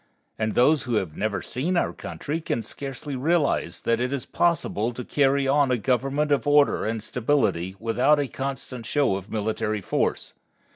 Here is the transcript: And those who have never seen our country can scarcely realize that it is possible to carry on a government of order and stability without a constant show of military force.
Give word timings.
And 0.39 0.55
those 0.55 0.81
who 0.85 0.95
have 0.95 1.15
never 1.15 1.43
seen 1.43 1.77
our 1.77 1.93
country 1.93 2.41
can 2.41 2.63
scarcely 2.63 3.15
realize 3.15 3.81
that 3.81 3.99
it 3.99 4.11
is 4.11 4.25
possible 4.25 4.91
to 4.93 5.05
carry 5.05 5.47
on 5.47 5.69
a 5.69 5.77
government 5.77 6.31
of 6.31 6.47
order 6.47 6.87
and 6.87 7.03
stability 7.03 7.75
without 7.79 8.19
a 8.19 8.27
constant 8.27 8.87
show 8.87 9.15
of 9.15 9.29
military 9.29 9.79
force. 9.81 10.33